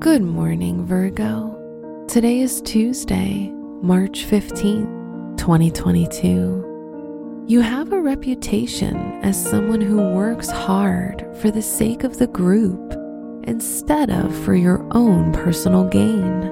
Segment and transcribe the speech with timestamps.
[0.00, 2.04] Good morning, Virgo.
[2.08, 7.44] Today is Tuesday, March 15th, 2022.
[7.46, 12.92] You have a reputation as someone who works hard for the sake of the group
[13.44, 16.50] instead of for your own personal gain.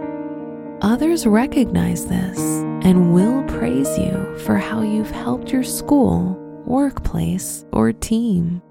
[0.80, 2.39] Others recognize this
[2.84, 6.39] and will praise you for how you've helped your school,
[6.69, 8.62] workplace, or team.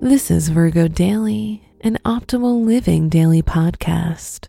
[0.00, 4.46] This is Virgo Daily an optimal living daily podcast.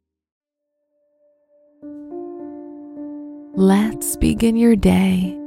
[3.55, 5.37] Let's begin your day.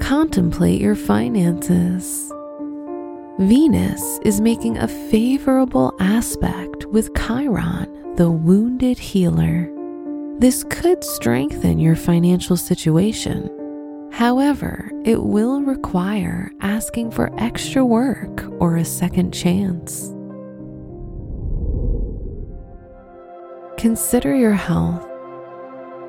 [0.00, 2.32] Contemplate your finances.
[3.38, 9.70] Venus is making a favorable aspect with Chiron, the wounded healer.
[10.38, 13.59] This could strengthen your financial situation.
[14.20, 20.08] However, it will require asking for extra work or a second chance.
[23.78, 25.08] Consider your health.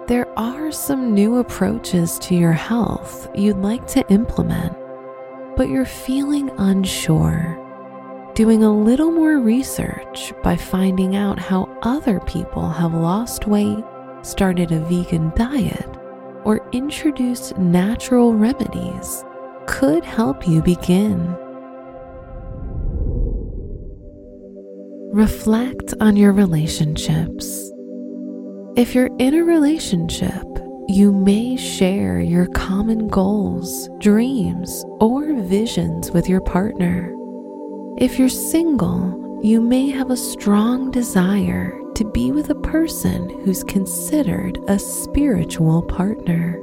[0.08, 4.76] There are some new approaches to your health you'd like to implement,
[5.56, 7.58] but you're feeling unsure.
[8.36, 13.86] Doing a little more research by finding out how other people have lost weight,
[14.22, 15.91] started a vegan diet,
[16.44, 19.24] or introduced natural remedies
[19.68, 21.36] could help you begin.
[25.14, 27.72] Reflect on your relationships.
[28.76, 30.46] If you're in a relationship,
[30.88, 37.14] you may share your common goals, dreams, or visions with your partner.
[37.98, 43.64] If you're single, you may have a strong desire to be with a person who's
[43.64, 46.60] considered a spiritual partner.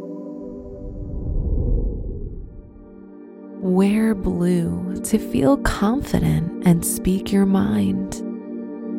[3.61, 8.20] Wear blue to feel confident and speak your mind.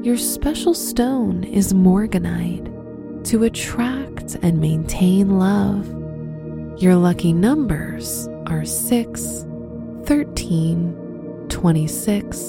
[0.06, 2.68] Your special stone is morganite
[3.26, 5.90] to attract and maintain love.
[6.82, 9.46] Your lucky numbers are 6,
[10.06, 12.40] 13, 26,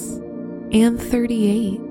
[0.71, 1.90] and 38.